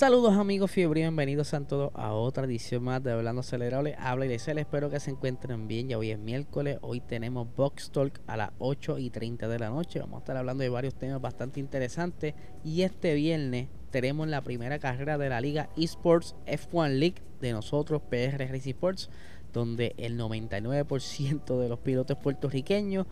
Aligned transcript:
Saludos 0.00 0.38
amigos 0.38 0.70
fiebre, 0.70 1.02
bienvenidos 1.02 1.52
a 1.52 1.60
todos 1.60 1.90
a 1.94 2.14
otra 2.14 2.46
edición 2.46 2.84
más 2.84 3.02
de 3.02 3.12
Hablando 3.12 3.40
Acelerable. 3.40 3.96
Habla 3.98 4.24
y 4.24 4.28
les 4.30 4.48
espero 4.48 4.88
que 4.88 4.98
se 4.98 5.10
encuentren 5.10 5.68
bien. 5.68 5.90
Ya 5.90 5.98
hoy 5.98 6.10
es 6.10 6.18
miércoles, 6.18 6.78
hoy 6.80 7.02
tenemos 7.02 7.54
Box 7.54 7.90
Talk 7.90 8.18
a 8.26 8.38
las 8.38 8.50
8 8.60 8.96
y 8.96 9.10
30 9.10 9.46
de 9.46 9.58
la 9.58 9.68
noche. 9.68 10.00
Vamos 10.00 10.16
a 10.16 10.18
estar 10.20 10.38
hablando 10.38 10.62
de 10.62 10.70
varios 10.70 10.94
temas 10.94 11.20
bastante 11.20 11.60
interesantes. 11.60 12.32
Y 12.64 12.80
este 12.80 13.12
viernes 13.12 13.68
tenemos 13.90 14.26
la 14.26 14.40
primera 14.40 14.78
carrera 14.78 15.18
de 15.18 15.28
la 15.28 15.42
Liga 15.42 15.68
Esports 15.76 16.34
F1 16.46 16.98
League 16.98 17.22
de 17.42 17.52
nosotros, 17.52 18.00
PR 18.08 18.38
Racing 18.50 18.70
Sports, 18.70 19.10
donde 19.52 19.94
el 19.98 20.18
99% 20.18 21.58
de 21.58 21.68
los 21.68 21.78
pilotos 21.80 22.16
puertorriqueños 22.16 23.06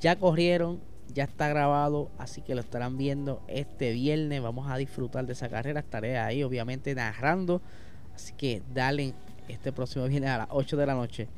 ya 0.00 0.16
corrieron 0.16 0.80
ya 1.12 1.24
está 1.24 1.48
grabado, 1.48 2.10
así 2.18 2.40
que 2.42 2.54
lo 2.54 2.60
estarán 2.60 2.96
viendo 2.96 3.42
este 3.48 3.92
viernes. 3.92 4.42
Vamos 4.42 4.70
a 4.70 4.76
disfrutar 4.76 5.26
de 5.26 5.32
esa 5.32 5.48
carrera. 5.48 5.80
Estaré 5.80 6.18
ahí, 6.18 6.42
obviamente, 6.42 6.94
narrando. 6.94 7.60
Así 8.14 8.32
que 8.34 8.62
dale 8.74 9.14
este 9.48 9.72
próximo 9.72 10.06
viernes 10.06 10.30
a 10.30 10.38
las 10.38 10.48
8 10.50 10.76
de 10.76 10.86
la 10.86 10.94
noche. 10.94 11.28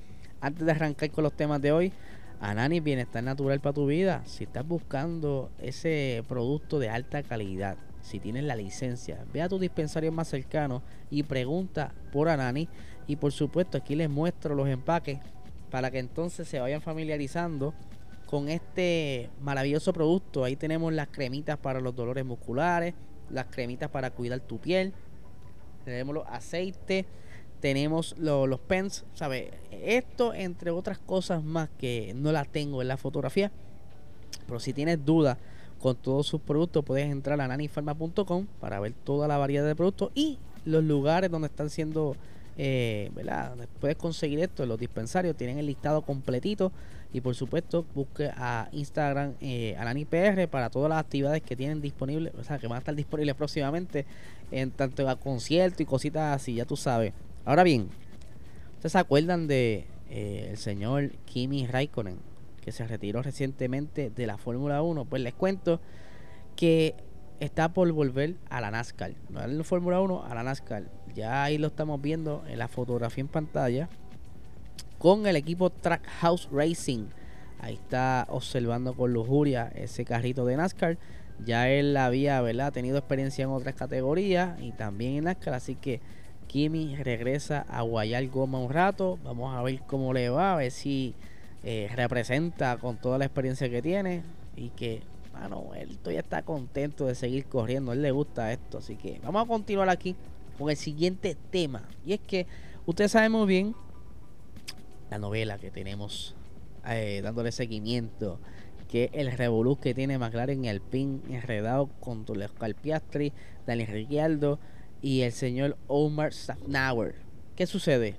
Antes 0.41 0.67
de 0.67 0.73
arrancar 0.73 1.11
con 1.11 1.25
los 1.25 1.33
temas 1.33 1.61
de 1.61 1.73
hoy, 1.73 1.92
Anani 2.41 2.81
Bienestar 2.81 3.23
Natural 3.23 3.61
para 3.61 3.73
tu 3.73 3.87
vida. 3.87 4.23
Si 4.27 4.45
estás 4.45 4.67
buscando 4.67 5.51
ese 5.61 6.25
producto 6.29 6.79
de 6.79 6.89
alta 6.89 7.23
calidad, 7.23 7.77
si 8.01 8.19
tienes 8.19 8.45
la 8.45 8.57
licencia, 8.57 9.25
ve 9.33 9.42
a 9.42 9.48
tu 9.48 9.59
dispensario 9.59 10.11
más 10.11 10.29
cercano 10.29 10.83
y 11.11 11.23
pregunta 11.23 11.95
por 12.11 12.29
Anani. 12.29 12.69
Y 13.07 13.17
por 13.17 13.33
supuesto, 13.33 13.79
aquí 13.79 13.95
les 13.95 14.11
muestro 14.11 14.55
los 14.55 14.69
empaques 14.69 15.20
para 15.70 15.91
que 15.91 16.01
entonces 16.01 16.48
se 16.48 16.61
vayan 16.61 16.83
familiarizando 16.83 17.75
con 18.33 18.49
este 18.49 19.29
maravilloso 19.43 19.93
producto. 19.93 20.43
Ahí 20.43 20.57
tenemos 20.57 20.91
las 20.95 21.09
cremitas 21.09 21.59
para 21.59 21.81
los 21.83 21.95
dolores 21.95 22.25
musculares, 22.25 22.95
las 23.29 23.45
cremitas 23.51 23.91
para 23.91 24.11
cuidar 24.11 24.41
tu 24.41 24.59
piel, 24.59 24.95
tenemos 25.85 26.15
los 26.15 26.27
aceites, 26.27 27.05
tenemos 27.61 28.17
los 28.17 28.59
pens, 28.61 29.05
¿sabes? 29.13 29.51
Esto 29.71 30.33
entre 30.33 30.71
otras 30.71 30.99
cosas 30.99 31.45
más 31.45 31.69
que 31.77 32.15
no 32.17 32.33
las 32.33 32.49
tengo 32.49 32.81
en 32.81 32.89
la 32.89 32.97
fotografía, 32.97 33.53
pero 34.47 34.61
si 34.61 34.73
tienes 34.73 35.05
dudas 35.05 35.37
con 35.79 35.97
todos 35.97 36.27
sus 36.27 36.41
productos 36.41 36.87
puedes 36.87 37.11
entrar 37.11 37.39
a 37.39 37.47
nanifarma.com 37.49 38.47
para 38.61 38.81
ver 38.81 38.95
toda 39.05 39.29
la 39.29 39.37
variedad 39.37 39.67
de 39.67 39.77
productos 39.77 40.11
y 40.15 40.39
los 40.65 40.83
lugares 40.83 41.31
donde 41.31 41.49
están 41.49 41.69
siendo 41.69 42.17
eh, 42.57 43.11
¿verdad? 43.15 43.57
Puedes 43.81 43.97
conseguir 43.97 44.41
esto 44.41 44.65
los 44.67 44.79
dispensarios, 44.79 45.37
tienen 45.37 45.59
el 45.59 45.67
listado 45.67 46.03
completito 46.03 46.73
y 47.13 47.21
por 47.21 47.35
supuesto 47.35 47.85
busque 47.95 48.31
a 48.35 48.69
Instagram 48.73 49.35
eh, 49.41 49.77
PR 50.09 50.49
para 50.49 50.71
todas 50.71 50.89
las 50.89 50.99
actividades 50.99 51.43
que 51.43 51.57
tienen 51.57 51.81
disponibles, 51.81 52.33
o 52.39 52.45
sea, 52.45 52.59
que 52.59 52.67
van 52.67 52.77
a 52.77 52.79
estar 52.79 52.95
disponibles 52.95 53.35
próximamente 53.35 54.07
en 54.51 54.71
tanto 54.71 55.09
a 55.09 55.17
conciertos 55.17 55.81
y 55.81 55.85
cositas 55.85 56.35
así, 56.35 56.55
ya 56.55 56.65
tú 56.65 56.77
sabes. 56.77 57.13
Ahora 57.45 57.63
bien, 57.63 57.89
¿ustedes 58.75 58.93
se 58.93 58.99
acuerdan 58.99 59.47
de 59.47 59.87
eh, 60.11 60.49
el 60.51 60.57
señor 60.57 61.11
Kimi 61.27 61.67
Raikkonen 61.67 62.19
que 62.63 62.73
se 62.73 62.87
retiró 62.87 63.23
recientemente 63.23 64.11
de 64.11 64.27
la 64.27 64.39
Fórmula 64.39 64.83
1? 64.83 65.05
Pues 65.05 65.20
les 65.23 65.35
cuento 65.35 65.81
que 66.57 66.95
está 67.41 67.73
por 67.73 67.91
volver 67.92 68.36
a 68.48 68.61
la 68.61 68.70
NASCAR. 68.70 69.15
No 69.29 69.42
en 69.42 69.59
la 69.59 69.65
Fórmula 69.65 70.01
1, 70.01 70.25
a 70.25 70.35
la 70.35 70.42
NASCAR. 70.45 70.85
Ya 71.15 71.42
ahí 71.42 71.59
lo 71.59 71.67
estamos 71.67 72.01
viendo 72.01 72.45
en 72.47 72.59
la 72.59 72.69
fotografía 72.69 73.23
en 73.23 73.29
pantalla. 73.29 73.89
Con 75.02 75.27
el 75.27 75.35
equipo 75.35 75.68
Trackhouse 75.68 76.48
Racing. 76.52 77.07
Ahí 77.58 77.74
está 77.74 78.24
observando 78.30 78.95
con 78.95 79.13
lujuria 79.13 79.73
ese 79.74 80.05
carrito 80.05 80.46
de 80.46 80.57
NASCAR. 80.57 80.96
Ya 81.45 81.68
él 81.68 81.96
había 81.96 82.40
¿verdad? 82.40 82.73
tenido 82.73 82.98
experiencia 82.98 83.42
en 83.42 83.51
otras 83.51 83.74
categorías 83.74 84.61
y 84.61 84.70
también 84.70 85.14
en 85.14 85.24
NASCAR. 85.24 85.55
Así 85.55 85.74
que 85.74 86.01
Kimi 86.46 86.95
regresa 86.95 87.67
a 87.68 87.83
guayar 87.83 88.24
goma 88.29 88.61
un 88.61 88.73
rato. 88.73 89.18
Vamos 89.24 89.52
a 89.52 89.61
ver 89.62 89.80
cómo 89.89 90.12
le 90.12 90.29
va. 90.29 90.52
A 90.52 90.57
ver 90.58 90.70
si 90.70 91.17
eh, 91.64 91.91
representa 91.96 92.77
con 92.77 92.96
toda 92.96 93.18
la 93.18 93.24
experiencia 93.24 93.68
que 93.68 93.83
tiene. 93.83 94.23
Y 94.55 94.68
que 94.68 95.02
mano, 95.33 95.73
él 95.74 95.98
todavía 95.98 96.20
está 96.20 96.42
contento 96.42 97.07
de 97.07 97.17
seguir 97.17 97.46
corriendo. 97.46 97.91
A 97.91 97.95
él 97.95 98.02
le 98.02 98.12
gusta 98.12 98.52
esto. 98.52 98.79
Así 98.79 98.95
que 98.95 99.18
vamos 99.24 99.42
a 99.42 99.48
continuar 99.48 99.89
aquí 99.89 100.14
con 100.57 100.70
el 100.70 100.77
siguiente 100.77 101.36
tema. 101.51 101.83
Y 102.07 102.12
es 102.12 102.20
que 102.20 102.46
ustedes 102.86 103.11
saben 103.11 103.33
muy 103.33 103.48
bien 103.48 103.74
la 105.12 105.18
novela 105.18 105.58
que 105.58 105.70
tenemos 105.70 106.34
eh, 106.89 107.20
dándole 107.23 107.52
seguimiento. 107.52 108.40
Que 108.89 109.11
el 109.12 109.30
revolú 109.30 109.78
que 109.78 109.95
tiene 109.95 110.18
McLaren 110.18 110.64
y 110.64 110.70
Alpine 110.70 111.20
enredado 111.28 111.89
con 112.00 112.24
Oscar 112.28 112.74
Piastri, 112.74 113.33
Daniel 113.67 113.89
Ricciardo 113.89 114.58
y 115.02 115.20
el 115.20 115.33
señor 115.33 115.77
Omar 115.86 116.33
Safnauer. 116.33 117.17
¿Qué 117.56 117.67
sucede? 117.67 118.17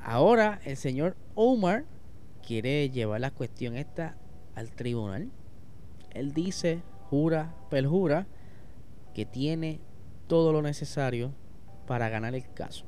Ahora 0.00 0.60
el 0.64 0.76
señor 0.76 1.16
Omar 1.34 1.84
quiere 2.46 2.90
llevar 2.90 3.20
la 3.20 3.30
cuestión 3.32 3.76
esta 3.76 4.16
al 4.54 4.70
tribunal 4.70 5.30
él 6.10 6.32
dice, 6.32 6.82
jura, 7.10 7.54
perjura, 7.70 8.26
que 9.14 9.26
tiene 9.26 9.80
todo 10.26 10.52
lo 10.52 10.62
necesario 10.62 11.32
para 11.86 12.08
ganar 12.08 12.34
el 12.34 12.52
caso. 12.52 12.84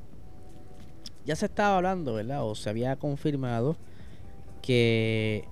Ya 1.26 1.36
se 1.36 1.46
estaba 1.46 1.76
hablando, 1.76 2.14
¿verdad? 2.14 2.44
O 2.44 2.54
se 2.54 2.70
había 2.70 2.96
confirmado 2.96 3.76
que 4.62 5.44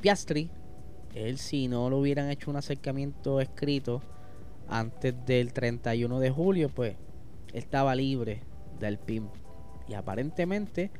Piastri, 0.00 0.50
él 1.14 1.38
si 1.38 1.68
no 1.68 1.90
lo 1.90 1.98
hubieran 1.98 2.30
hecho 2.30 2.50
un 2.50 2.56
acercamiento 2.56 3.40
escrito 3.40 4.02
antes 4.68 5.14
del 5.26 5.52
31 5.52 6.20
de 6.20 6.30
julio, 6.30 6.68
pues 6.68 6.96
estaba 7.52 7.94
libre 7.94 8.40
del 8.80 8.98
PIM. 8.98 9.28
Y 9.88 9.94
aparentemente 9.94 10.90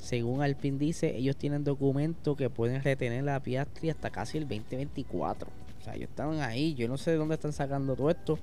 según 0.00 0.42
Alpine 0.42 0.78
dice, 0.78 1.16
ellos 1.16 1.36
tienen 1.36 1.62
documentos 1.62 2.36
que 2.36 2.50
pueden 2.50 2.82
retener 2.82 3.22
la 3.24 3.40
Piastri 3.40 3.90
hasta 3.90 4.10
casi 4.10 4.38
el 4.38 4.48
2024. 4.48 5.48
O 5.48 5.84
sea, 5.84 5.94
ellos 5.94 6.08
estaban 6.08 6.40
ahí. 6.40 6.74
Yo 6.74 6.88
no 6.88 6.96
sé 6.96 7.12
de 7.12 7.16
dónde 7.18 7.34
están 7.34 7.52
sacando 7.52 7.94
todo 7.94 8.10
esto. 8.10 8.38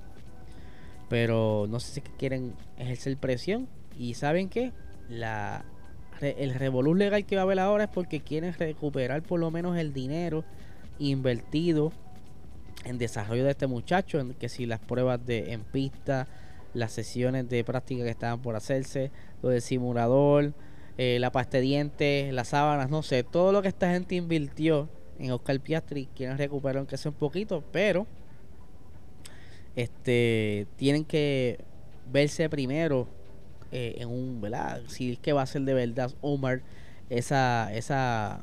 Pero 1.08 1.66
no 1.68 1.80
sé 1.80 1.94
si 1.94 2.00
quieren 2.00 2.54
ejercer 2.76 3.16
presión. 3.16 3.68
Y 3.98 4.14
¿saben 4.14 4.48
qué? 4.48 4.72
La, 5.08 5.64
el 6.20 6.54
revolú 6.54 6.94
legal 6.94 7.24
que 7.24 7.36
va 7.36 7.42
a 7.42 7.44
haber 7.44 7.58
ahora 7.58 7.84
es 7.84 7.90
porque 7.90 8.20
quieren 8.20 8.52
recuperar 8.54 9.22
por 9.22 9.40
lo 9.40 9.50
menos 9.50 9.76
el 9.78 9.92
dinero 9.92 10.44
invertido 10.98 11.92
en 12.84 12.98
desarrollo 12.98 13.44
de 13.44 13.50
este 13.50 13.66
muchacho. 13.66 14.20
En 14.20 14.34
que 14.34 14.48
si 14.48 14.66
las 14.66 14.80
pruebas 14.80 15.24
de 15.24 15.52
en 15.52 15.62
pista, 15.62 16.26
las 16.74 16.92
sesiones 16.92 17.48
de 17.48 17.64
práctica 17.64 18.04
que 18.04 18.10
estaban 18.10 18.40
por 18.40 18.56
hacerse, 18.56 19.10
lo 19.42 19.48
del 19.48 19.62
simulador 19.62 20.52
eh, 20.98 21.18
la 21.20 21.30
pasta 21.30 21.58
dientes, 21.58 22.32
las 22.34 22.48
sábanas, 22.48 22.90
no 22.90 23.04
sé, 23.04 23.22
todo 23.22 23.52
lo 23.52 23.62
que 23.62 23.68
esta 23.68 23.92
gente 23.92 24.16
invirtió 24.16 24.88
en 25.20 25.30
Oscar 25.30 25.60
Piastri, 25.60 26.08
quieren 26.12 26.36
recuperar 26.36 26.78
aunque 26.78 26.96
sea 26.96 27.12
un 27.12 27.16
poquito, 27.16 27.62
pero 27.70 28.04
este 29.76 30.66
tienen 30.74 31.04
que 31.04 31.60
verse 32.10 32.50
primero 32.50 33.06
eh, 33.72 33.96
en 33.98 34.08
un. 34.08 34.42
Si 34.88 35.12
es 35.12 35.18
que 35.18 35.32
va 35.32 35.42
a 35.42 35.46
ser 35.46 35.62
de 35.62 35.74
verdad 35.74 36.12
Omar 36.20 36.62
esa, 37.10 37.72
esa 37.74 38.40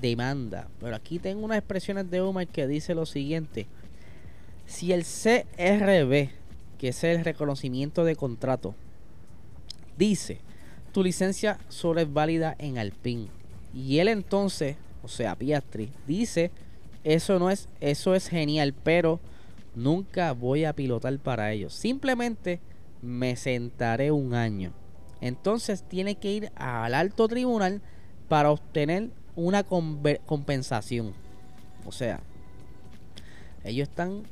demanda. 0.00 0.68
Pero 0.80 0.96
aquí 0.96 1.18
tengo 1.18 1.44
unas 1.44 1.58
expresiones 1.58 2.10
de 2.10 2.20
Omar 2.20 2.46
que 2.46 2.66
dice 2.66 2.94
lo 2.94 3.06
siguiente. 3.06 3.66
Si 4.66 4.92
el 4.92 5.04
CRB, 5.04 6.30
que 6.78 6.88
es 6.88 7.04
el 7.04 7.24
reconocimiento 7.24 8.04
de 8.04 8.16
contrato, 8.16 8.74
dice 9.96 10.40
tu 10.92 11.02
licencia 11.02 11.58
solo 11.68 12.00
es 12.00 12.12
válida 12.12 12.56
en 12.58 12.78
Alpine. 12.78 13.28
Y 13.74 13.98
él 13.98 14.08
entonces, 14.08 14.76
o 15.02 15.08
sea, 15.08 15.36
Piastri, 15.36 15.90
dice, 16.06 16.50
eso 17.04 17.38
no 17.38 17.50
es, 17.50 17.68
eso 17.80 18.14
es 18.14 18.28
genial, 18.28 18.74
pero 18.82 19.20
nunca 19.74 20.32
voy 20.32 20.64
a 20.64 20.72
pilotar 20.72 21.16
para 21.18 21.52
ellos. 21.52 21.74
Simplemente 21.74 22.60
me 23.02 23.36
sentaré 23.36 24.10
un 24.10 24.34
año. 24.34 24.72
Entonces 25.20 25.82
tiene 25.82 26.16
que 26.16 26.32
ir 26.32 26.52
al 26.56 26.94
alto 26.94 27.28
tribunal 27.28 27.82
para 28.28 28.50
obtener 28.50 29.10
una 29.34 29.64
compensación. 29.64 31.14
O 31.86 31.92
sea, 31.92 32.20
ellos 33.64 33.88
están 33.88 34.22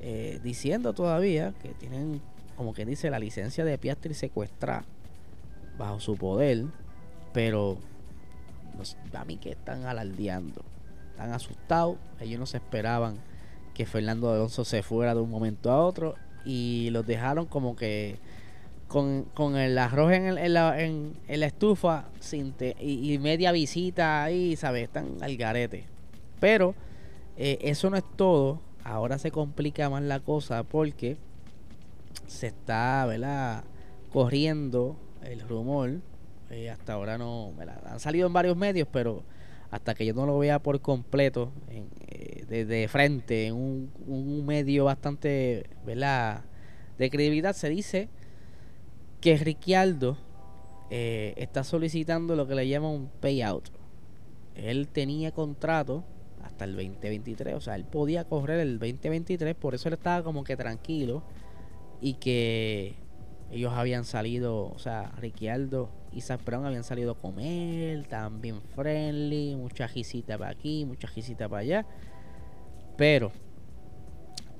eh, 0.00 0.40
diciendo 0.42 0.92
todavía 0.92 1.52
que 1.62 1.70
tienen 1.70 2.22
como 2.60 2.74
quien 2.74 2.88
dice, 2.88 3.08
la 3.08 3.18
licencia 3.18 3.64
de 3.64 3.78
Piastri 3.78 4.12
secuestrada 4.12 4.84
bajo 5.78 5.98
su 5.98 6.14
poder, 6.18 6.66
pero 7.32 7.78
a 9.14 9.24
mí 9.24 9.38
que 9.38 9.52
están 9.52 9.86
alardeando, 9.86 10.62
están 11.12 11.32
asustados, 11.32 11.96
ellos 12.20 12.38
no 12.38 12.44
se 12.44 12.58
esperaban 12.58 13.16
que 13.72 13.86
Fernando 13.86 14.30
Alonso 14.30 14.66
se 14.66 14.82
fuera 14.82 15.14
de 15.14 15.22
un 15.22 15.30
momento 15.30 15.70
a 15.70 15.82
otro 15.82 16.16
y 16.44 16.88
los 16.90 17.06
dejaron 17.06 17.46
como 17.46 17.76
que 17.76 18.18
con, 18.90 19.24
con 19.34 19.56
el 19.56 19.78
arroz 19.78 20.12
en, 20.12 20.36
en, 20.36 20.52
la, 20.52 20.80
en, 20.82 21.14
la, 21.28 21.46
estufa 21.46 22.08
sin 22.18 22.54
y, 22.80 23.18
media 23.18 23.52
visita 23.52 24.24
ahí, 24.24 24.56
¿sabes? 24.56 24.84
Están 24.84 25.16
al 25.20 25.36
garete. 25.36 25.84
Pero 26.40 26.74
eh, 27.36 27.58
eso 27.62 27.88
no 27.88 27.96
es 27.96 28.04
todo. 28.16 28.60
Ahora 28.82 29.18
se 29.18 29.30
complica 29.30 29.88
más 29.90 30.02
la 30.02 30.18
cosa 30.18 30.64
porque 30.64 31.18
se 32.26 32.48
está, 32.48 33.06
¿verdad? 33.06 33.62
Corriendo 34.12 34.96
el 35.22 35.40
rumor. 35.40 36.00
Eh, 36.50 36.68
hasta 36.68 36.94
ahora 36.94 37.16
no, 37.16 37.52
¿verdad? 37.56 37.80
Han 37.86 38.00
salido 38.00 38.26
en 38.26 38.32
varios 38.32 38.56
medios, 38.56 38.88
pero 38.90 39.22
hasta 39.70 39.94
que 39.94 40.04
yo 40.04 40.14
no 40.14 40.26
lo 40.26 40.38
vea 40.38 40.58
por 40.58 40.80
completo, 40.80 41.52
en, 41.68 41.88
de, 42.50 42.88
frente, 42.88 43.46
en 43.46 43.54
un, 43.54 43.92
un 44.06 44.44
medio 44.44 44.84
bastante, 44.84 45.70
¿verdad? 45.86 46.44
De 46.98 47.08
credibilidad, 47.08 47.54
se 47.54 47.68
dice 47.68 48.08
que 49.20 49.36
Ricciardo 49.36 50.18
eh, 50.90 51.34
está 51.36 51.62
solicitando 51.62 52.34
lo 52.34 52.48
que 52.48 52.56
le 52.56 52.68
llama 52.68 52.90
un 52.90 53.08
payout. 53.20 53.70
Él 54.56 54.88
tenía 54.88 55.30
contrato 55.30 56.04
hasta 56.42 56.64
el 56.64 56.74
2023, 56.74 57.54
o 57.54 57.60
sea, 57.60 57.76
él 57.76 57.84
podía 57.84 58.24
correr 58.24 58.58
el 58.60 58.78
2023, 58.80 59.54
por 59.54 59.74
eso 59.74 59.88
él 59.88 59.94
estaba 59.94 60.24
como 60.24 60.42
que 60.42 60.56
tranquilo 60.56 61.22
y 62.00 62.14
que 62.14 62.96
ellos 63.52 63.72
habían 63.72 64.04
salido, 64.04 64.70
o 64.70 64.78
sea, 64.78 65.12
Ricciardo 65.18 65.90
y 66.12 66.22
Zach 66.22 66.40
habían 66.52 66.84
salido 66.84 67.12
a 67.12 67.14
comer, 67.14 68.06
también 68.08 68.60
friendly, 68.74 69.54
mucha 69.56 69.88
para 70.38 70.50
aquí, 70.50 70.84
mucha 70.84 71.08
para 71.48 71.58
allá, 71.58 71.86
pero 73.00 73.32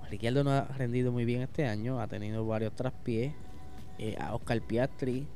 Ricciardo 0.08 0.42
no 0.42 0.50
ha 0.52 0.62
rendido 0.62 1.12
muy 1.12 1.26
bien 1.26 1.42
este 1.42 1.66
año, 1.66 2.00
ha 2.00 2.08
tenido 2.08 2.46
varios 2.46 2.74
traspiés, 2.74 3.34
eh, 3.98 4.16
a 4.18 4.34
Oscar 4.34 4.62
Piastri. 4.62 5.26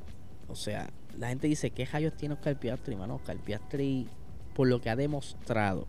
O 0.47 0.55
sea, 0.55 0.89
la 1.15 1.27
gente 1.27 1.45
dice, 1.45 1.69
¿qué 1.69 1.85
rayos 1.85 2.17
tiene 2.17 2.33
Oscar 2.33 2.59
Piastri? 2.59 2.95
Mano, 2.95 3.17
Oscar 3.17 3.37
Piastri, 3.37 4.07
por 4.55 4.67
lo 4.67 4.81
que 4.81 4.89
ha 4.89 4.95
demostrado, 4.95 5.85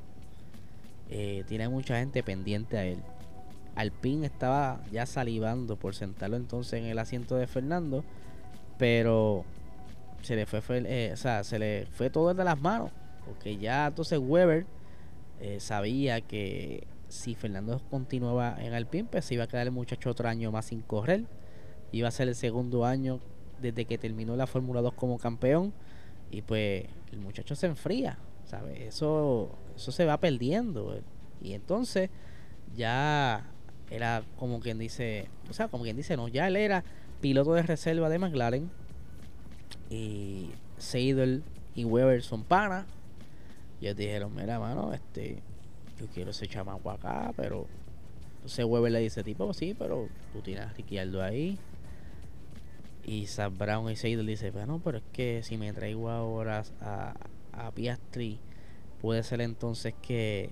eh, 1.08 1.42
tiene 1.48 1.70
mucha 1.70 1.98
gente 1.98 2.22
pendiente 2.22 2.76
a 2.76 2.84
él. 2.84 2.98
Alpine 3.76 4.26
estaba 4.26 4.82
ya 4.92 5.06
salivando 5.06 5.76
por 5.76 5.94
sentarlo 5.94 6.36
entonces 6.36 6.82
en 6.82 6.84
el 6.84 6.98
asiento 6.98 7.36
de 7.36 7.46
Fernando, 7.46 8.04
pero 8.76 9.46
se 10.20 10.36
le 10.36 10.44
fue, 10.44 10.60
eh, 10.68 11.12
o 11.14 11.16
sea, 11.16 11.44
se 11.44 11.58
le 11.58 11.86
fue 11.92 12.10
todo 12.10 12.34
de 12.34 12.44
las 12.44 12.60
manos, 12.60 12.92
porque 13.24 13.56
ya 13.56 13.86
entonces 13.86 14.18
Weber 14.18 14.66
sabía 15.58 16.20
que 16.20 16.86
si 17.08 17.34
Fernando 17.34 17.80
continuaba 17.90 18.56
en 18.58 18.74
Alpine, 18.74 19.08
pues 19.10 19.24
se 19.24 19.34
iba 19.34 19.44
a 19.44 19.46
quedar 19.46 19.66
el 19.66 19.72
muchacho 19.72 20.10
otro 20.10 20.28
año 20.28 20.50
más 20.50 20.66
sin 20.66 20.82
correr. 20.82 21.24
Iba 21.92 22.08
a 22.08 22.10
ser 22.10 22.28
el 22.28 22.34
segundo 22.34 22.84
año 22.84 23.20
desde 23.60 23.84
que 23.84 23.98
terminó 23.98 24.36
la 24.36 24.46
Fórmula 24.46 24.80
2 24.82 24.94
como 24.94 25.18
campeón. 25.18 25.72
Y 26.30 26.42
pues 26.42 26.84
el 27.12 27.20
muchacho 27.20 27.54
se 27.54 27.66
enfría, 27.66 28.18
¿sabes? 28.44 28.80
Eso, 28.80 29.50
eso 29.76 29.92
se 29.92 30.04
va 30.04 30.18
perdiendo. 30.18 31.00
Y 31.40 31.52
entonces 31.52 32.10
ya 32.74 33.46
era 33.90 34.24
como 34.36 34.58
quien 34.60 34.78
dice, 34.78 35.28
o 35.48 35.52
sea, 35.52 35.68
como 35.68 35.84
quien 35.84 35.96
dice, 35.96 36.16
no, 36.16 36.26
ya 36.28 36.48
él 36.48 36.56
era 36.56 36.84
piloto 37.20 37.54
de 37.54 37.62
reserva 37.62 38.08
de 38.08 38.18
McLaren. 38.18 38.70
Y 39.88 40.50
Seidel 40.78 41.44
y 41.74 41.84
Weber 41.84 42.22
son 42.22 42.42
panas. 42.42 42.86
Y 43.80 43.86
ellos 43.86 43.96
dijeron, 43.96 44.34
mira, 44.34 44.58
mano, 44.58 44.92
este, 44.92 45.42
yo 45.98 46.06
quiero 46.12 46.30
ese 46.30 46.46
chamaco 46.46 46.90
acá, 46.90 47.32
pero 47.36 47.66
entonces 48.36 48.64
Weber 48.64 48.92
le 48.92 49.00
dice, 49.00 49.24
tipo, 49.24 49.52
sí, 49.52 49.74
pero 49.76 50.08
tú 50.32 50.40
tienes 50.40 50.66
a 50.66 50.72
Ricciardo 50.72 51.22
ahí. 51.22 51.58
Y 53.04 53.26
Sam 53.26 53.56
Brown 53.56 53.90
y 53.90 53.96
Seidel 53.96 54.26
dice, 54.26 54.50
bueno, 54.50 54.80
pero 54.84 54.98
es 54.98 55.04
que 55.12 55.42
si 55.42 55.56
me 55.56 55.72
traigo 55.72 56.10
ahora 56.10 56.64
a, 56.80 57.14
a 57.52 57.70
Piastri, 57.72 58.38
puede 59.00 59.22
ser 59.22 59.40
entonces 59.40 59.94
que 60.02 60.50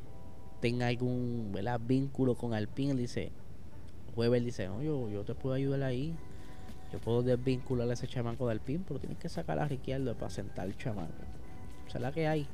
tenga 0.61 0.87
algún 0.87 1.57
vínculo 1.87 2.37
con 2.37 2.55
Alpine. 2.55 2.95
Dice, 2.95 3.31
Weber 4.17 4.43
dice, 4.43 4.67
no, 4.69 4.83
yo, 4.83 5.09
yo 5.11 5.25
te 5.25 5.35
puedo 5.35 5.55
ayudar 5.55 5.83
ahí. 5.83 6.15
Yo 6.93 6.99
puedo 7.01 7.23
desvincular 7.23 7.91
a 7.91 7.93
ese 7.93 8.07
chamaco 8.07 8.47
de 8.47 8.53
Alpine, 8.53 8.85
pero 8.87 9.01
tienes 9.01 9.19
que 9.19 9.29
sacar 9.29 9.59
a 9.59 9.67
Ricciardo 9.67 10.15
para 10.15 10.31
sentar 10.31 10.67
el 10.67 10.77
chamaco. 10.77 11.13
O 11.87 11.91
sea, 11.91 12.01
la 12.01 12.13
que 12.13 12.27
hay. 12.27 12.47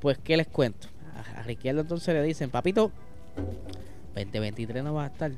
Pues, 0.00 0.18
¿qué 0.18 0.36
les 0.36 0.46
cuento? 0.46 0.88
A, 1.36 1.42
Ricciardo 1.42 1.80
entonces 1.80 2.14
le 2.14 2.22
dicen, 2.22 2.50
papito, 2.50 2.90
2023 4.14 4.84
no 4.84 4.94
va 4.94 5.04
a 5.04 5.06
estar. 5.08 5.32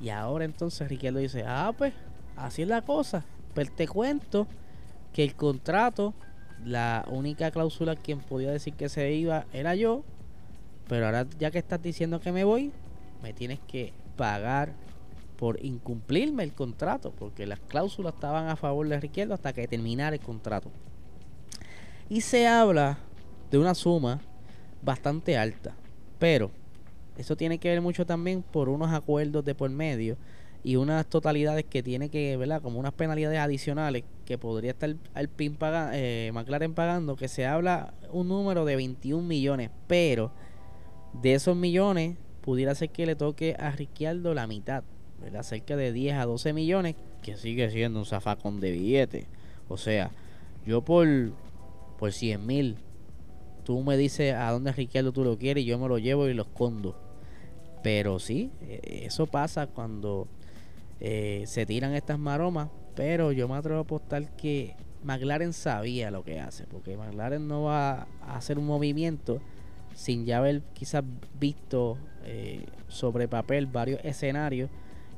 Y 0.00 0.10
ahora 0.10 0.44
entonces 0.44 0.88
Ricciardo 0.88 1.18
dice, 1.20 1.44
ah, 1.46 1.72
pues 1.76 1.92
así 2.36 2.62
es 2.62 2.68
la 2.68 2.82
cosa. 2.82 3.24
Pero 3.54 3.70
te 3.72 3.86
cuento 3.86 4.46
que 5.12 5.22
el 5.24 5.34
contrato, 5.34 6.14
la 6.64 7.04
única 7.08 7.50
cláusula 7.50 7.96
quien 7.96 8.20
podía 8.20 8.50
decir 8.50 8.74
que 8.74 8.88
se 8.88 9.12
iba 9.12 9.46
era 9.52 9.74
yo. 9.74 10.04
Pero 10.88 11.06
ahora 11.06 11.26
ya 11.38 11.50
que 11.50 11.58
estás 11.58 11.82
diciendo 11.82 12.20
que 12.20 12.32
me 12.32 12.44
voy, 12.44 12.72
me 13.22 13.32
tienes 13.32 13.60
que 13.60 13.92
pagar 14.16 14.72
por 15.36 15.64
incumplirme 15.64 16.42
el 16.42 16.52
contrato. 16.52 17.12
Porque 17.18 17.46
las 17.46 17.60
cláusulas 17.60 18.14
estaban 18.14 18.48
a 18.48 18.56
favor 18.56 18.88
de 18.88 19.00
Riqueldo 19.00 19.34
hasta 19.34 19.52
que 19.52 19.68
terminara 19.68 20.16
el 20.16 20.22
contrato. 20.22 20.70
Y 22.08 22.20
se 22.20 22.46
habla 22.46 22.98
de 23.50 23.58
una 23.58 23.74
suma 23.74 24.20
bastante 24.82 25.36
alta. 25.36 25.74
Pero 26.18 26.50
eso 27.16 27.36
tiene 27.36 27.58
que 27.58 27.68
ver 27.68 27.80
mucho 27.80 28.06
también 28.06 28.42
por 28.42 28.68
unos 28.68 28.92
acuerdos 28.92 29.44
de 29.44 29.54
por 29.54 29.70
medio 29.70 30.16
y 30.64 30.76
unas 30.76 31.06
totalidades 31.06 31.64
que 31.64 31.82
tiene 31.82 32.08
que, 32.08 32.36
¿verdad? 32.36 32.62
Como 32.62 32.78
unas 32.78 32.92
penalidades 32.92 33.38
adicionales 33.38 34.04
que 34.24 34.38
podría 34.38 34.70
estar 34.70 34.94
al 35.14 35.28
PIN 35.28 35.56
pagando, 35.56 35.92
eh, 35.94 36.30
McLaren 36.32 36.74
pagando, 36.74 37.16
que 37.16 37.28
se 37.28 37.46
habla 37.46 37.94
un 38.12 38.28
número 38.28 38.64
de 38.64 38.76
21 38.76 39.26
millones, 39.26 39.70
pero 39.88 40.30
de 41.20 41.34
esos 41.34 41.56
millones 41.56 42.16
pudiera 42.42 42.74
ser 42.74 42.90
que 42.90 43.06
le 43.06 43.16
toque 43.16 43.56
a 43.58 43.70
Ricciardo 43.72 44.34
la 44.34 44.46
mitad, 44.46 44.84
¿verdad? 45.20 45.42
Cerca 45.42 45.76
de 45.76 45.92
10 45.92 46.14
a 46.14 46.26
12 46.26 46.52
millones, 46.52 46.96
que 47.22 47.36
sigue 47.36 47.70
siendo 47.70 47.98
un 47.98 48.06
zafacón 48.06 48.60
de 48.60 48.70
billete. 48.70 49.26
O 49.68 49.76
sea, 49.76 50.10
yo 50.64 50.82
por, 50.82 51.06
por 51.98 52.12
100 52.12 52.46
mil, 52.46 52.76
tú 53.64 53.82
me 53.82 53.96
dices 53.96 54.34
a 54.34 54.50
dónde 54.50 54.72
Ricciardo 54.72 55.12
tú 55.12 55.24
lo 55.24 55.38
quieres 55.38 55.64
y 55.64 55.66
yo 55.66 55.78
me 55.78 55.88
lo 55.88 55.98
llevo 55.98 56.28
y 56.28 56.34
lo 56.34 56.42
escondo. 56.42 56.96
Pero 57.82 58.18
sí, 58.18 58.50
e, 58.62 59.04
eso 59.06 59.26
pasa 59.26 59.66
cuando 59.66 60.28
eh, 61.00 61.44
se 61.46 61.66
tiran 61.66 61.94
estas 61.94 62.18
maromas, 62.18 62.68
pero 62.94 63.32
yo 63.32 63.48
me 63.48 63.56
atrevo 63.56 63.78
a 63.78 63.82
apostar 63.82 64.36
que 64.36 64.76
McLaren 65.02 65.52
sabía 65.52 66.10
lo 66.10 66.22
que 66.22 66.40
hace, 66.40 66.64
porque 66.64 66.96
McLaren 66.96 67.48
no 67.48 67.64
va 67.64 68.06
a 68.20 68.36
hacer 68.36 68.58
un 68.58 68.66
movimiento 68.66 69.40
sin 69.94 70.24
ya 70.24 70.38
haber 70.38 70.62
quizás 70.72 71.04
visto 71.38 71.98
eh, 72.24 72.64
sobre 72.88 73.28
papel 73.28 73.66
varios 73.66 74.00
escenarios 74.04 74.70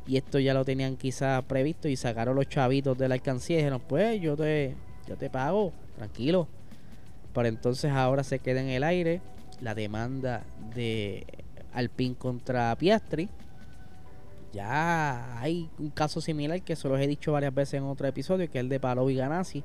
y 0.06 0.16
esto 0.16 0.38
ya 0.38 0.54
lo 0.54 0.64
tenían 0.64 0.96
quizás 0.96 1.42
previsto 1.44 1.88
y 1.88 1.96
sacaron 1.96 2.36
los 2.36 2.48
chavitos 2.48 2.96
de 2.98 3.08
la 3.08 3.14
alcancía 3.14 3.56
y 3.56 3.58
dijeron 3.58 3.82
pues 3.86 4.20
yo 4.20 4.36
te, 4.36 4.74
yo 5.06 5.16
te 5.16 5.30
pago, 5.30 5.72
tranquilo. 5.96 6.48
Pero 7.34 7.48
entonces 7.48 7.90
ahora 7.92 8.24
se 8.24 8.38
queda 8.38 8.60
en 8.60 8.68
el 8.68 8.84
aire 8.84 9.20
la 9.60 9.74
demanda 9.74 10.44
de 10.74 11.26
Alpine 11.72 12.14
contra 12.14 12.74
Piastri 12.76 13.28
ya 14.54 15.40
hay 15.40 15.68
un 15.80 15.90
caso 15.90 16.20
similar 16.20 16.62
que 16.62 16.76
se 16.76 16.88
los 16.88 17.00
he 17.00 17.08
dicho 17.08 17.32
varias 17.32 17.52
veces 17.52 17.74
en 17.74 17.84
otro 17.84 18.06
episodio, 18.06 18.48
que 18.48 18.58
es 18.58 18.62
el 18.62 18.68
de 18.68 18.78
Palo 18.78 19.10
y 19.10 19.16
Ganassi. 19.16 19.64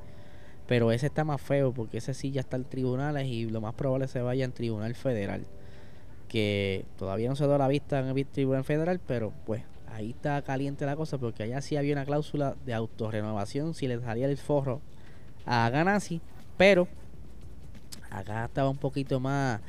Pero 0.66 0.92
ese 0.92 1.06
está 1.08 1.24
más 1.24 1.40
feo 1.40 1.72
porque 1.72 2.00
ese 2.00 2.16
sí 2.16 2.32
ya 2.32 2.42
está 2.42 2.58
en 2.58 2.66
tribunales 2.66 3.28
y 3.28 3.46
lo 3.46 3.62
más 3.62 3.76
probable 3.76 4.06
es 4.06 4.12
se 4.12 4.22
vaya 4.22 4.46
en 4.46 4.52
tribunal 4.52 4.96
federal. 4.96 5.46
Que 6.28 6.86
todavía 6.98 7.30
no 7.30 7.36
se 7.36 7.46
da 7.46 7.60
la 7.60 7.68
vista 7.68 8.00
en 8.00 8.08
el 8.08 8.26
tribunal 8.26 8.64
federal, 8.64 9.00
pero 9.06 9.32
pues 9.46 9.64
ahí 9.92 10.10
está 10.10 10.42
caliente 10.42 10.88
la 10.88 10.96
cosa 10.96 11.20
porque 11.20 11.44
allá 11.44 11.62
sí 11.62 11.78
había 11.78 11.94
una 11.94 12.06
cláusula 12.06 12.56
de 12.66 12.74
autorrenovación 12.74 13.76
si 13.76 13.88
le 13.88 14.00
salía 14.00 14.26
el 14.26 14.38
forro 14.38 14.82
a 15.46 15.70
Ganassi. 15.70 16.20
Pero 16.58 16.88
acá 18.10 18.46
estaba 18.46 18.70
un 18.70 18.78
poquito 18.78 19.20
más. 19.20 19.62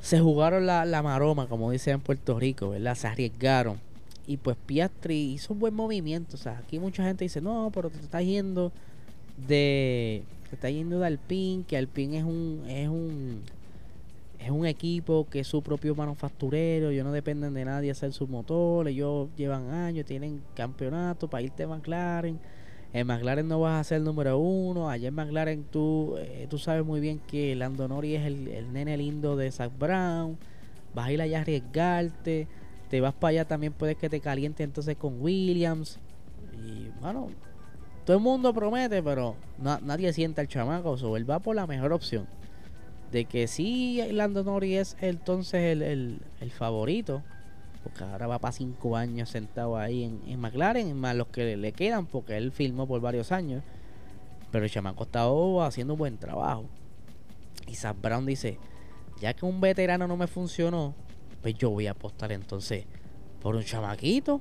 Se 0.00 0.20
jugaron 0.20 0.66
la, 0.66 0.84
la 0.84 1.02
maroma, 1.02 1.46
como 1.46 1.70
dicen 1.70 1.94
en 1.94 2.00
Puerto 2.00 2.38
Rico, 2.38 2.70
¿verdad? 2.70 2.94
Se 2.94 3.06
arriesgaron 3.06 3.78
y 4.26 4.36
pues 4.38 4.56
Piastri 4.66 5.32
hizo 5.32 5.52
un 5.52 5.60
buen 5.60 5.74
movimiento. 5.74 6.36
O 6.36 6.38
sea, 6.38 6.58
aquí 6.58 6.78
mucha 6.78 7.04
gente 7.04 7.24
dice, 7.24 7.40
no, 7.40 7.70
pero 7.72 7.90
te 7.90 7.98
estás 7.98 8.24
yendo 8.24 8.72
de. 9.46 10.22
Te 10.48 10.56
estás 10.56 10.70
yendo 10.70 11.00
de 11.00 11.06
Alpine, 11.06 11.64
que 11.66 11.76
Alpine 11.76 12.18
es 12.18 12.24
un. 12.24 12.64
es 12.68 12.88
un. 12.88 13.42
es 14.38 14.50
un 14.50 14.66
equipo 14.66 15.26
que 15.30 15.40
es 15.40 15.46
su 15.46 15.62
propio 15.62 15.94
manufacturero, 15.94 16.90
ellos 16.90 17.04
no 17.04 17.12
dependen 17.12 17.54
de 17.54 17.64
nadie 17.64 17.90
hacer 17.90 18.12
sus 18.12 18.28
motores, 18.28 18.94
ellos 18.94 19.28
llevan 19.36 19.70
años, 19.70 20.06
tienen 20.06 20.42
campeonato 20.54 21.28
para 21.28 21.42
irte 21.42 21.64
a 21.64 21.68
McLaren. 21.68 22.38
En 22.94 23.06
McLaren 23.06 23.46
no 23.46 23.60
vas 23.60 23.80
a 23.80 23.84
ser 23.84 23.98
el 23.98 24.04
número 24.04 24.38
uno, 24.38 24.88
allá 24.88 25.08
en 25.08 25.14
McLaren 25.14 25.64
tú, 25.64 26.14
eh, 26.16 26.46
tú 26.48 26.58
sabes 26.58 26.86
muy 26.86 27.00
bien 27.00 27.18
que 27.18 27.54
Lando 27.54 27.86
Norris 27.88 28.20
es 28.20 28.26
el, 28.26 28.48
el 28.48 28.72
nene 28.72 28.96
lindo 28.96 29.36
de 29.36 29.50
Zach 29.50 29.72
Brown, 29.78 30.38
vas 30.94 31.08
a 31.08 31.12
ir 31.12 31.20
allá 31.20 31.38
a 31.38 31.40
arriesgarte, 31.42 32.46
te 32.88 33.00
vas 33.00 33.12
para 33.12 33.30
allá 33.30 33.44
también 33.44 33.72
puedes 33.72 33.96
que 33.96 34.08
te 34.08 34.20
caliente 34.20 34.62
entonces 34.62 34.96
con 34.96 35.20
Williams. 35.20 35.98
Y 36.52 36.88
bueno, 37.00 37.28
todo 38.04 38.16
el 38.16 38.22
mundo 38.22 38.52
promete, 38.52 39.02
pero 39.02 39.34
nadie 39.58 40.12
sienta 40.12 40.42
el 40.42 40.48
chamaco, 40.48 40.92
o 40.92 41.16
él 41.16 41.28
va 41.28 41.40
por 41.40 41.56
la 41.56 41.66
mejor 41.66 41.92
opción. 41.92 42.26
De 43.10 43.24
que 43.24 43.46
sí, 43.46 44.00
Lando 44.10 44.44
Norris 44.44 44.78
es 44.78 44.96
entonces 45.00 45.80
el, 45.80 46.20
favorito, 46.50 47.22
porque 47.84 48.02
ahora 48.02 48.26
va 48.26 48.38
para 48.38 48.52
cinco 48.52 48.96
años 48.96 49.28
sentado 49.28 49.76
ahí 49.76 50.04
en, 50.04 50.40
McLaren, 50.40 50.98
más 50.98 51.14
los 51.14 51.28
que 51.28 51.56
le, 51.56 51.72
quedan, 51.72 52.06
porque 52.06 52.36
él 52.38 52.50
filmó 52.50 52.88
por 52.88 53.00
varios 53.02 53.30
años. 53.30 53.62
Pero 54.50 54.64
el 54.64 54.70
chamaco 54.70 55.04
está 55.04 55.26
haciendo 55.66 55.92
un 55.92 55.98
buen 55.98 56.16
trabajo. 56.16 56.64
Y 57.68 57.74
Zach 57.74 57.96
Brown 58.00 58.24
dice, 58.24 58.58
ya 59.20 59.34
que 59.34 59.44
un 59.44 59.60
veterano 59.60 60.08
no 60.08 60.16
me 60.16 60.26
funcionó, 60.26 60.94
pues 61.42 61.54
yo 61.54 61.70
voy 61.70 61.86
a 61.86 61.90
apostar 61.90 62.32
entonces 62.32 62.86
por 63.42 63.54
un 63.54 63.64
chamaquito. 63.64 64.40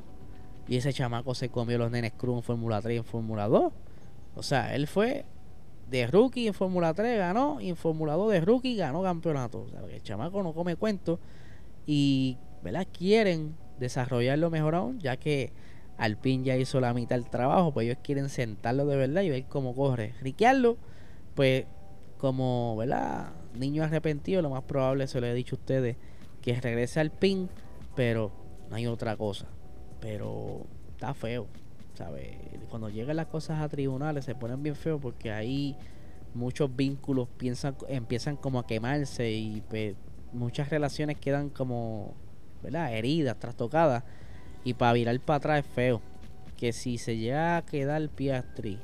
Y 0.69 0.77
ese 0.77 0.93
chamaco 0.93 1.35
se 1.35 1.49
comió 1.49 1.77
los 1.77 1.91
nenes 1.91 2.13
cruz 2.13 2.37
en 2.37 2.43
Fórmula 2.43 2.81
3 2.81 2.95
y 2.95 2.97
en 2.99 3.03
Fórmula 3.03 3.49
2. 3.49 3.73
O 4.35 4.43
sea, 4.43 4.73
él 4.73 4.87
fue 4.87 5.25
de 5.89 6.07
rookie 6.07 6.47
en 6.47 6.53
Fórmula 6.53 6.93
3 6.93 7.17
ganó 7.17 7.59
y 7.59 7.69
en 7.69 7.75
Fórmula 7.75 8.13
2 8.13 8.31
de 8.31 8.41
rookie 8.41 8.77
ganó 8.77 9.03
campeonato. 9.03 9.63
O 9.63 9.69
sea, 9.69 9.81
el 9.81 10.01
chamaco 10.01 10.41
no 10.41 10.53
come 10.53 10.77
cuento 10.77 11.19
y 11.85 12.37
¿verdad? 12.63 12.87
quieren 12.91 13.55
desarrollarlo 13.79 14.49
mejor 14.49 14.75
aún, 14.75 14.99
ya 14.99 15.17
que 15.17 15.51
Alpine 15.97 16.43
ya 16.43 16.57
hizo 16.57 16.79
la 16.79 16.93
mitad 16.93 17.15
del 17.15 17.29
trabajo, 17.29 17.73
pues 17.73 17.85
ellos 17.85 17.97
quieren 18.03 18.29
sentarlo 18.29 18.85
de 18.85 18.95
verdad 18.95 19.21
y 19.21 19.29
ver 19.29 19.45
cómo 19.45 19.75
corre. 19.75 20.13
Riquearlo, 20.21 20.77
pues 21.35 21.65
como 22.17 22.75
¿verdad? 22.77 23.33
niño 23.55 23.83
arrepentido, 23.83 24.41
lo 24.41 24.49
más 24.49 24.63
probable, 24.63 25.07
se 25.07 25.21
lo 25.21 25.27
he 25.27 25.33
dicho 25.33 25.55
a 25.55 25.59
ustedes, 25.59 25.97
que 26.41 26.59
regrese 26.59 26.99
al 26.99 27.11
PIN, 27.11 27.49
pero 27.95 28.31
no 28.69 28.75
hay 28.75 28.87
otra 28.87 29.15
cosa. 29.15 29.47
Pero 29.99 30.65
está 30.91 31.13
feo, 31.13 31.47
¿sabes? 31.93 32.35
Cuando 32.69 32.89
llegan 32.89 33.17
las 33.17 33.27
cosas 33.27 33.61
a 33.61 33.69
tribunales 33.69 34.25
se 34.25 34.35
ponen 34.35 34.63
bien 34.63 34.75
feos 34.75 34.99
porque 35.01 35.31
ahí 35.31 35.77
muchos 36.33 36.75
vínculos 36.75 37.27
piensan, 37.37 37.75
empiezan 37.87 38.35
como 38.35 38.59
a 38.59 38.65
quemarse 38.65 39.31
y 39.31 39.61
pues, 39.69 39.95
muchas 40.33 40.69
relaciones 40.69 41.17
quedan 41.19 41.49
como, 41.49 42.15
¿verdad? 42.63 42.93
Heridas, 42.93 43.37
trastocadas. 43.37 44.03
Y 44.63 44.73
para 44.73 44.93
virar 44.93 45.19
para 45.19 45.37
atrás 45.37 45.59
es 45.59 45.71
feo. 45.71 46.01
Que 46.57 46.73
si 46.73 46.97
se 46.97 47.17
llega 47.17 47.57
a 47.57 47.65
quedar 47.65 48.07
Piastri 48.09 48.79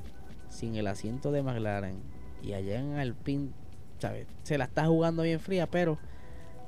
sin 0.50 0.75
el 0.75 0.88
asiento 0.88 1.31
de 1.31 1.41
McLaren 1.41 1.95
y 2.43 2.53
allá 2.53 2.79
en 2.79 2.98
Alpine, 2.98 3.50
¿sabes? 4.00 4.27
Se 4.43 4.57
la 4.57 4.65
está 4.65 4.86
jugando 4.86 5.24
bien 5.24 5.39
fría, 5.39 5.67
pero 5.67 5.98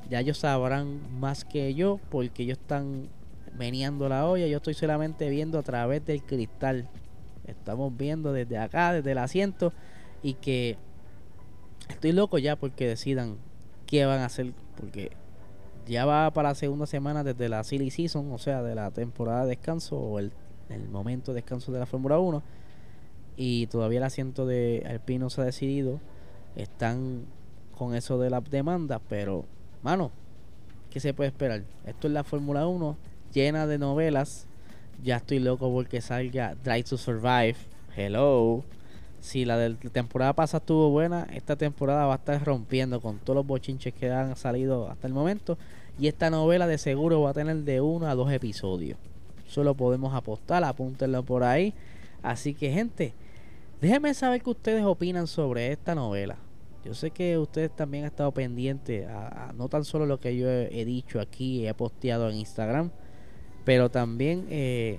ya 0.09 0.19
ellos 0.19 0.37
sabrán 0.37 1.19
más 1.19 1.45
que 1.45 1.73
yo 1.73 1.99
porque 2.09 2.43
ellos 2.43 2.57
están 2.57 3.09
meneando 3.57 4.07
la 4.09 4.25
olla, 4.25 4.47
yo 4.47 4.57
estoy 4.57 4.73
solamente 4.73 5.29
viendo 5.29 5.59
a 5.59 5.63
través 5.63 6.05
del 6.05 6.23
cristal. 6.23 6.87
Estamos 7.45 7.95
viendo 7.95 8.33
desde 8.33 8.57
acá, 8.57 8.93
desde 8.93 9.11
el 9.11 9.17
asiento, 9.17 9.73
y 10.23 10.35
que 10.35 10.77
estoy 11.89 12.11
loco 12.11 12.37
ya 12.37 12.55
porque 12.55 12.87
decidan 12.87 13.37
qué 13.87 14.05
van 14.05 14.19
a 14.19 14.25
hacer, 14.25 14.53
porque 14.77 15.11
ya 15.87 16.05
va 16.05 16.31
para 16.31 16.49
la 16.49 16.55
segunda 16.55 16.85
semana 16.85 17.23
desde 17.23 17.49
la 17.49 17.63
silly 17.63 17.91
season, 17.91 18.31
o 18.31 18.37
sea, 18.37 18.61
de 18.61 18.75
la 18.75 18.91
temporada 18.91 19.43
de 19.43 19.49
descanso 19.49 19.97
o 19.97 20.19
el, 20.19 20.31
el 20.69 20.87
momento 20.89 21.31
de 21.31 21.41
descanso 21.41 21.71
de 21.71 21.79
la 21.79 21.85
Fórmula 21.85 22.19
1, 22.19 22.41
y 23.37 23.67
todavía 23.67 23.99
el 23.99 24.03
asiento 24.03 24.45
de 24.45 24.83
Alpino 24.87 25.29
se 25.29 25.41
ha 25.41 25.45
decidido. 25.45 25.99
Están 26.55 27.25
con 27.77 27.95
eso 27.95 28.19
de 28.19 28.29
las 28.29 28.43
demandas, 28.49 29.01
pero, 29.07 29.45
mano, 29.81 30.11
¿qué 30.89 30.99
se 30.99 31.13
puede 31.13 31.29
esperar? 31.29 31.63
Esto 31.85 32.07
es 32.07 32.13
la 32.13 32.23
Fórmula 32.23 32.67
1 32.67 32.97
llena 33.33 33.67
de 33.67 33.77
novelas. 33.77 34.47
Ya 35.03 35.17
estoy 35.17 35.39
loco 35.39 35.71
porque 35.71 36.01
salga 36.01 36.55
Drive 36.63 36.83
to 36.83 36.97
Survive. 36.97 37.55
Hello. 37.95 38.63
Si 39.21 39.45
la 39.45 39.55
de 39.55 39.75
temporada 39.75 40.33
pasada 40.33 40.61
estuvo 40.61 40.89
buena, 40.89 41.27
esta 41.31 41.55
temporada 41.55 42.07
va 42.07 42.13
a 42.13 42.17
estar 42.17 42.43
rompiendo 42.43 42.99
con 42.99 43.19
todos 43.19 43.35
los 43.35 43.45
bochinches 43.45 43.93
que 43.93 44.11
han 44.11 44.35
salido 44.35 44.89
hasta 44.89 45.05
el 45.05 45.13
momento. 45.13 45.59
Y 45.99 46.07
esta 46.07 46.31
novela 46.31 46.65
de 46.65 46.79
seguro 46.79 47.21
va 47.21 47.29
a 47.29 47.33
tener 47.33 47.57
de 47.57 47.81
uno 47.81 48.07
a 48.07 48.15
dos 48.15 48.31
episodios. 48.31 48.97
Solo 49.47 49.75
podemos 49.75 50.15
apostar, 50.15 50.63
apúntenlo 50.63 51.23
por 51.23 51.43
ahí. 51.43 51.75
Así 52.23 52.55
que 52.55 52.71
gente, 52.71 53.13
déjenme 53.79 54.13
saber 54.15 54.41
qué 54.41 54.49
ustedes 54.49 54.83
opinan 54.83 55.27
sobre 55.27 55.71
esta 55.71 55.93
novela. 55.93 56.37
Yo 56.83 56.95
sé 56.95 57.11
que 57.11 57.37
ustedes 57.37 57.69
también 57.75 58.05
han 58.05 58.09
estado 58.09 58.31
pendientes 58.31 59.07
a, 59.07 59.53
no 59.55 59.69
tan 59.69 59.85
solo 59.85 60.07
lo 60.07 60.19
que 60.19 60.35
yo 60.35 60.49
he, 60.49 60.83
dicho 60.83 61.19
aquí, 61.19 61.67
he 61.67 61.73
posteado 61.75 62.27
en 62.27 62.37
Instagram, 62.37 62.89
pero 63.65 63.91
también 63.91 64.47
eh, 64.49 64.97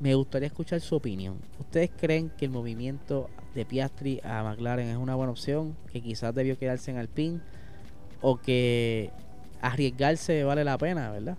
me 0.00 0.16
gustaría 0.16 0.48
escuchar 0.48 0.80
su 0.80 0.96
opinión. 0.96 1.36
¿Ustedes 1.60 1.90
creen 1.96 2.30
que 2.36 2.46
el 2.46 2.50
movimiento 2.50 3.30
de 3.54 3.64
Piastri 3.64 4.20
a 4.24 4.42
McLaren 4.42 4.88
es 4.88 4.96
una 4.96 5.14
buena 5.14 5.32
opción? 5.32 5.76
¿Que 5.92 6.00
quizás 6.00 6.34
debió 6.34 6.58
quedarse 6.58 6.90
en 6.90 6.98
Alpine? 6.98 7.40
¿O 8.20 8.36
que 8.36 9.10
arriesgarse 9.60 10.44
vale 10.44 10.64
la 10.64 10.78
pena, 10.78 11.10
verdad? 11.10 11.36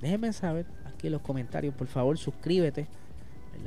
Déjenme 0.00 0.32
saber 0.32 0.66
aquí 0.84 1.06
en 1.06 1.14
los 1.14 1.22
comentarios. 1.22 1.74
Por 1.74 1.86
favor, 1.86 2.18
suscríbete 2.18 2.86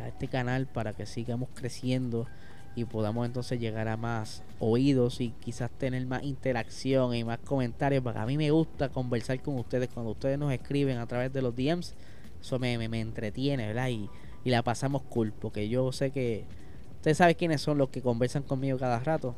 a 0.02 0.08
este 0.08 0.28
canal 0.28 0.68
para 0.68 0.94
que 0.94 1.06
sigamos 1.06 1.50
creciendo 1.54 2.28
y 2.76 2.86
podamos 2.86 3.26
entonces 3.26 3.60
llegar 3.60 3.88
a 3.88 3.98
más 3.98 4.44
oídos 4.60 5.20
y 5.20 5.32
quizás 5.32 5.72
tener 5.72 6.06
más 6.06 6.24
interacción 6.24 7.16
y 7.16 7.24
más 7.24 7.40
comentarios. 7.40 8.04
Porque 8.04 8.20
a 8.20 8.26
mí 8.26 8.38
me 8.38 8.52
gusta 8.52 8.90
conversar 8.90 9.42
con 9.42 9.58
ustedes 9.58 9.90
cuando 9.90 10.12
ustedes 10.12 10.38
nos 10.38 10.54
escriben 10.54 10.98
a 10.98 11.08
través 11.08 11.34
de 11.34 11.42
los 11.42 11.56
DMs 11.56 11.96
eso 12.42 12.60
me, 12.60 12.78
me, 12.88 13.00
entretiene, 13.00 13.68
¿verdad? 13.68 13.90
Y, 13.90 14.10
y, 14.44 14.50
la 14.50 14.64
pasamos 14.64 15.04
cool, 15.04 15.34
porque 15.34 15.70
yo 15.70 15.92
sé 15.92 16.12
que 16.12 16.46
ustedes 17.00 17.18
saben 17.18 17.36
quiénes 17.36 17.62
son 17.62 17.78
los 17.78 17.90
que 17.90 18.02
conversan 18.02 18.44
conmigo 18.44 18.78
cada 18.78 19.00
rato. 19.00 19.34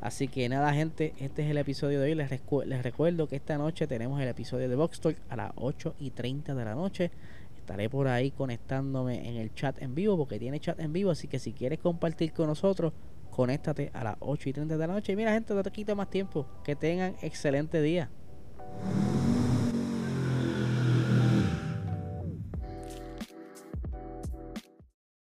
Así 0.00 0.28
que 0.28 0.48
nada, 0.48 0.72
gente, 0.72 1.14
este 1.18 1.42
es 1.42 1.50
el 1.50 1.58
episodio 1.58 2.00
de 2.00 2.06
hoy. 2.10 2.14
Les, 2.14 2.30
les 2.66 2.82
recuerdo 2.82 3.28
que 3.28 3.36
esta 3.36 3.58
noche 3.58 3.88
tenemos 3.88 4.20
el 4.20 4.28
episodio 4.28 4.68
de 4.68 4.76
Box 4.76 5.00
Talk 5.00 5.16
a 5.28 5.36
las 5.36 5.52
8 5.56 5.96
y 5.98 6.10
30 6.10 6.54
de 6.54 6.64
la 6.64 6.74
noche. 6.74 7.10
Estaré 7.56 7.90
por 7.90 8.06
ahí 8.06 8.30
conectándome 8.30 9.28
en 9.28 9.36
el 9.36 9.52
chat 9.54 9.80
en 9.82 9.94
vivo, 9.94 10.16
porque 10.16 10.38
tiene 10.38 10.60
chat 10.60 10.78
en 10.78 10.92
vivo. 10.92 11.10
Así 11.10 11.26
que 11.26 11.38
si 11.38 11.52
quieres 11.52 11.80
compartir 11.80 12.32
con 12.32 12.46
nosotros, 12.46 12.92
conéctate 13.30 13.90
a 13.94 14.04
las 14.04 14.16
8 14.20 14.48
y 14.48 14.52
30 14.52 14.76
de 14.76 14.86
la 14.86 14.92
noche. 14.92 15.12
Y 15.12 15.16
mira, 15.16 15.32
gente, 15.32 15.54
no 15.54 15.62
te 15.62 15.70
quito 15.70 15.96
más 15.96 16.08
tiempo. 16.08 16.46
Que 16.64 16.76
tengan 16.76 17.16
excelente 17.22 17.82
día. 17.82 18.10